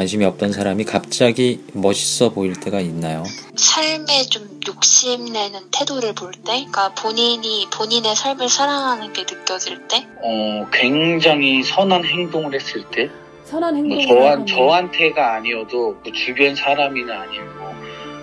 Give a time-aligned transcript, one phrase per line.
[0.00, 3.22] 관심이 없던 사람이 갑자기 멋있어 보일 때가 있나요?
[3.54, 10.66] 삶에 좀 욕심내는 태도를 볼 때, 그러니까 본인이 본인의 삶을 사랑하는 게 느껴질 때, 어,
[10.72, 13.10] 굉장히 선한 행동을 했을 때,
[13.44, 17.74] 선한 뭐 행동을 저한, 저한테가 아니어도 뭐 주변 사람이나 아니면 뭐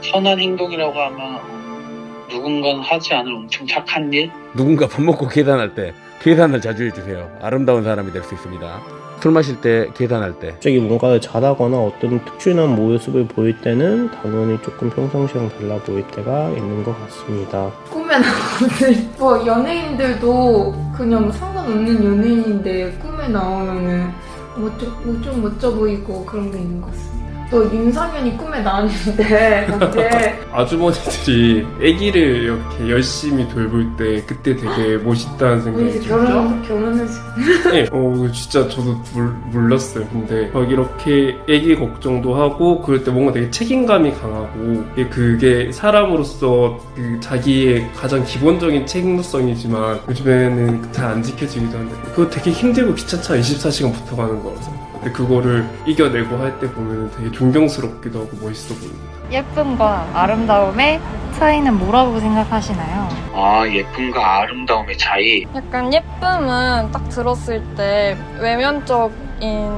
[0.02, 4.32] 선한 행동이라고 하면 어, 누군가는 하지 않을 엄청 착한 일?
[4.56, 7.30] 누군가 밥 먹고 계산할 때 계산을 자주 해주세요.
[7.42, 8.82] 아름다운 사람이 될 수 있습니다.
[9.22, 14.90] 술 마실 때 계산할 때 갑자기 뭔가를 잘하거나 어떤 특출난 모습을 보일 때는 당연히 조금
[14.92, 17.72] 평상시랑 달라 보일 때가 있는 것 같습니다.
[17.90, 24.12] 꿈에 나오는 뭐 연예인들도 그냥 상관없는 연예인인데 꿈에 나오면은
[24.58, 27.27] 뭐좀 좀 멋져 보이고 그런 게 있는 것 같습니다.
[27.50, 35.90] 또 윤상현이 꿈에 나왔는데 그때 아주머니들이 아기를 이렇게 열심히 돌볼 때 그때 되게 멋있다는 생각이
[35.90, 36.00] 이제.
[36.10, 37.22] 결혼 결혼해서.
[37.72, 40.06] 네, 어, 진짜 저도 몰, 몰랐어요.
[40.12, 46.78] 근데 막 이렇게 아기 걱정도 하고 그럴 때 뭔가 되게 책임감이 강하고 이게 그게 사람으로서
[46.96, 53.94] 그 자기의 가장 기본적인 책임성이지만 요즘에는 잘 안 지켜지기도 한데 그거 되게 힘들고 귀찮잖아 24시간
[53.94, 59.08] 붙어가는 거라서 근데 그거를 이겨내고 할 때 보면 되게 존경스럽기도 하고 멋있어 보입니다.
[59.32, 61.00] 예쁨과 아름다움의
[61.34, 63.10] 차이는 뭐라고 생각하시나요?
[63.34, 65.44] 아, 예쁨과 아름다움의 차이.
[65.54, 69.72] 약간 예쁨은 딱 들었을 때 외면적인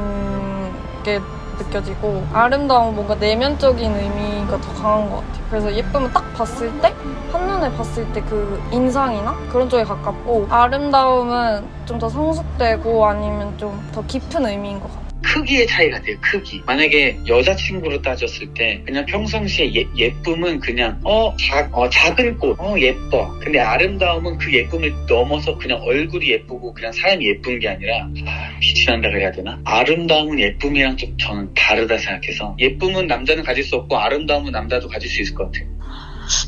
[1.03, 1.19] 게
[1.57, 5.43] 느껴지고 아름다움은 뭔가 내면적인 의미가 더 강한 것 같아요.
[5.49, 6.93] 그래서 예쁨은 딱 봤을 때
[7.33, 14.01] 한눈에 봤을 때 그 인상이나 그런 쪽에 가깝고 아름다움은 좀 더 성숙되고 아니면 좀 더
[14.05, 15.08] 깊은 의미인 것 같아요.
[15.33, 16.61] 크기의 차이가 돼요, 크기.
[16.65, 22.75] 만약에 여자친구로 따졌을 때, 그냥 평상시에 예, 예쁨은 그냥, 어, 작, 어, 작은 꽃, 어,
[22.79, 23.31] 예뻐.
[23.39, 28.85] 근데 아름다움은 그 예쁨을 넘어서 그냥 얼굴이 예쁘고 그냥 사람이 예쁜 게 아니라, 아, 빛이
[28.85, 29.59] 난다 그래야 되나?
[29.63, 35.21] 아름다움은 예쁨이랑 좀 저는 다르다 생각해서, 예쁨은 남자는 가질 수 없고, 아름다움은 남자도 가질 수
[35.21, 35.69] 있을 것 같아요.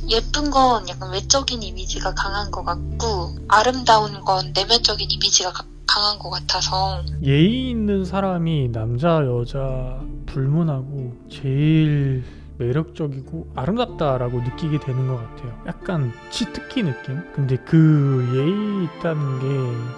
[0.09, 6.29] 예쁜 건 약간 외적인 이미지가 강한 것 같고, 아름다운 건 내면적인 이미지가 가- 강한 것
[6.29, 12.23] 같아서, 예의 있는 사람이 남자 여자 불문하고 제일
[12.61, 15.51] 매력적이고 아름답다라고 느끼게 되는 것 같아요.
[15.67, 17.21] 약간 치트키 느낌?
[17.33, 19.47] 근데 그 예의 있다는 게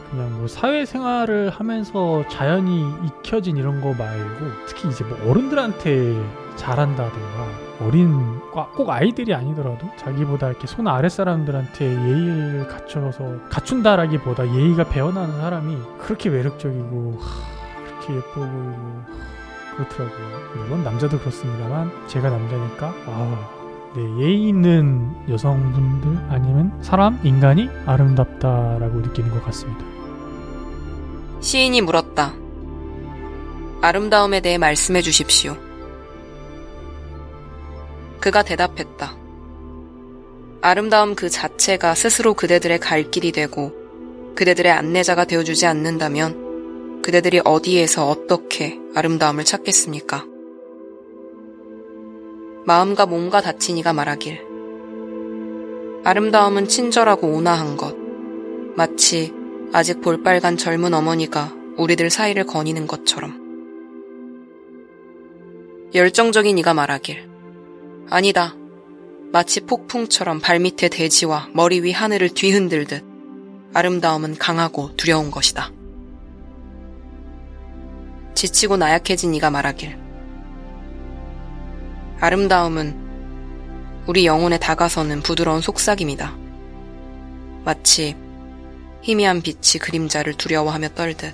[0.09, 6.15] 그냥 뭐 사회생활을 하면서 자연히 익혀진 이런 거 말고 특히 이제 뭐 어른들한테
[6.55, 15.41] 잘한다든가 어린 꼭 아이들이 아니더라도 자기보다 이렇게 손 아래 사람들한테 예의를 갖춰서 갖춘다라기보다 예의가 배어나는
[15.41, 19.03] 사람이 그렇게 매력적이고 하, 그렇게 예뻐 보이고
[19.75, 20.39] 그렇더라고요.
[20.55, 23.49] 물론 남자도 그렇습니다만 제가 남자니까 아,
[23.95, 29.85] 네, 예의 있는 여성분들 아니면 사람 인간이 아름답다라고 느끼는 것 같습니다.
[31.41, 32.33] 시인이 물었다.
[33.81, 35.57] 아름다움에 대해 말씀해 주십시오.
[38.19, 39.13] 그가 대답했다.
[40.61, 43.73] 아름다움 그 자체가 스스로 그대들의 갈 길이 되고
[44.35, 46.42] 그대들의 안내자가 되어주지 않는다면
[47.03, 50.25] 그대들이 어디에서 어떻게 아름다움을 찾겠습니까?
[52.65, 54.41] 마음과 몸과 다친 이가 말하길.
[56.05, 57.93] 아름다움은 친절하고 온화한 것.
[58.77, 59.33] 마치
[59.73, 63.43] 아직 볼빨간 젊은 어머니가 우리들 사이를 거니는 것처럼.
[65.93, 67.29] 열정적인 이가 말하길.
[68.09, 68.55] 아니다.
[69.33, 73.03] 마치 폭풍처럼 발밑에 대지와 머리 위 하늘을 뒤흔들듯
[73.73, 75.71] 아름다움은 강하고 두려운 것이다.
[78.33, 79.97] 지치고 나약해진 이가 말하길.
[82.19, 82.95] 아름다움은
[84.07, 86.35] 우리 영혼에 다가서는 부드러운 속삭임이다.
[87.65, 88.15] 마치
[89.01, 91.33] 희미한 빛이 그림자를 두려워하며 떨듯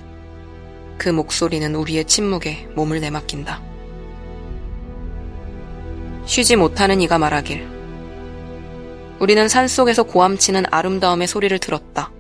[0.98, 3.62] 그 목소리는 우리의 침묵에 몸을 내맡긴다.
[6.26, 7.68] 쉬지 못하는 이가 말하길.
[9.20, 12.12] 우리는 산속에서 고함치는 아름다움의 소리를 들었다.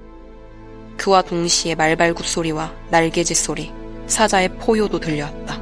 [0.97, 3.71] 그와 동시에 말발굽 소리와 날개짓 소리,
[4.09, 5.61] 사자의 포효도 들려왔다.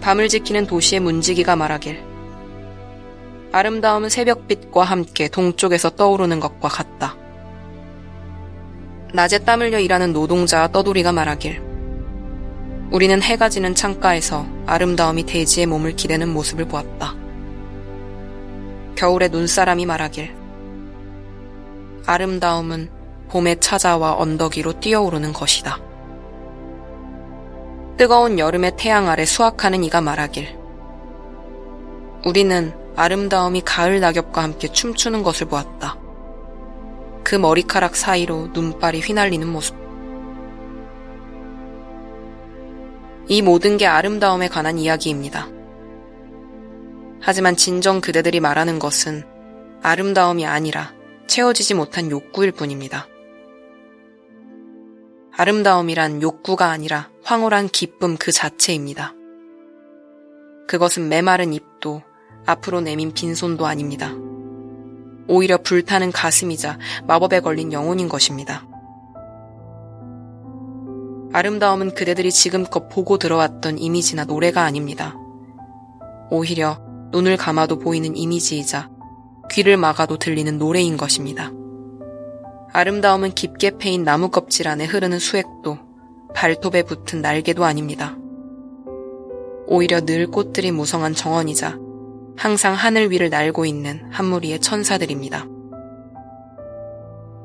[0.00, 2.02] 밤을 지키는 도시의 문지기가 말하길.
[3.52, 7.16] 아름다움은 새벽빛과 함께 동쪽에서 떠오르는 것과 같다.
[9.12, 11.60] 낮에 땀 흘려 일하는 노동자와 떠돌이가 말하길.
[12.92, 17.14] 우리는 해가 지는 창가에서 아름다움이 대지의 몸을 기대는 모습을 보았다.
[18.96, 20.34] 겨울에 눈사람이 말하길.
[22.06, 22.90] 아름다움은
[23.28, 25.89] 봄에 찾아와 언덕 위로 뛰어오르는 것이다.
[28.00, 30.58] 뜨거운 여름의 태양 아래 수확하는 이가 말하길.
[32.24, 35.98] 우리는 아름다움이 가을 낙엽과 함께 춤추는 것을 보았다.
[37.22, 39.76] 그 머리카락 사이로 눈발이 휘날리는 모습.
[43.28, 45.48] 이 모든 게 아름다움에 관한 이야기입니다.
[47.20, 49.24] 하지만 진정 그대들이 말하는 것은
[49.82, 50.94] 아름다움이 아니라
[51.26, 53.09] 채워지지 못한 욕구일 뿐입니다.
[55.40, 59.14] 아름다움이란 욕구가 아니라 황홀한 기쁨 그 자체입니다.
[60.68, 62.02] 그것은 메마른 입도
[62.44, 64.12] 앞으로 내민 빈손도 아닙니다.
[65.28, 68.66] 오히려 불타는 가슴이자 마법에 걸린 영혼인 것입니다.
[71.32, 75.14] 아름다움은 그대들이 지금껏 보고 들어왔던 이미지나 노래가 아닙니다.
[76.30, 76.82] 오히려
[77.12, 78.90] 눈을 감아도 보이는 이미지이자
[79.50, 81.50] 귀를 막아도 들리는 노래인 것입니다.
[82.72, 85.78] 아름다움은 깊게 패인 나무 껍질 안에 흐르는 수액도
[86.34, 88.16] 발톱에 붙은 날개도 아닙니다.
[89.66, 91.78] 오히려 늘 꽃들이 무성한 정원이자
[92.36, 95.46] 항상 하늘 위를 날고 있는 한 무리의 천사들입니다.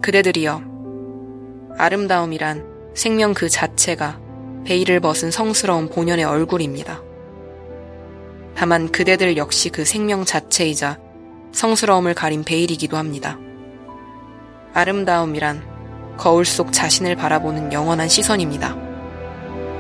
[0.02, 0.62] 그대들이여,
[1.78, 4.22] 아름다움이란 생명 그 자체가
[4.64, 7.02] 베일을 벗은 성스러운 본연의 얼굴입니다.
[8.56, 11.00] 다만 그대들 역시 그 생명 자체이자
[11.52, 13.40] 성스러움을 가린 베일이기도 합니다.
[14.76, 18.76] 아름다움이란 거울 속 자신을 바라보는 영원한 시선입니다.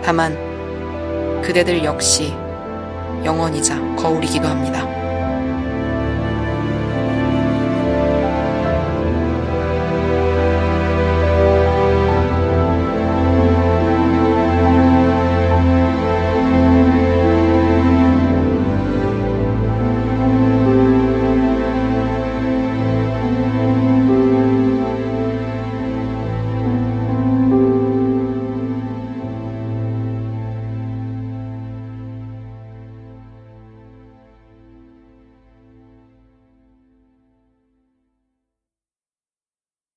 [0.02, 0.34] 다만
[1.42, 2.30] 그대들 역시
[3.26, 5.05] 영원이자 거울이기도 합니다.